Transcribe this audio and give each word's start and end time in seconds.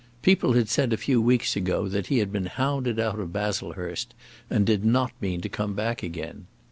People 0.23 0.53
had 0.53 0.67
said 0.67 0.93
a 0.93 0.97
few 0.97 1.21
weeks 1.21 1.55
ago 1.55 1.87
that 1.87 2.07
he 2.07 2.17
had 2.17 2.31
been 2.31 2.47
hounded 2.47 2.99
out 2.99 3.19
of 3.19 3.31
Baslehurst, 3.31 4.15
and 4.49 4.65
did 4.65 4.83
not 4.83 5.11
mean 5.21 5.41
to 5.41 5.47
come 5.47 5.75
back 5.75 6.01
again. 6.01 6.47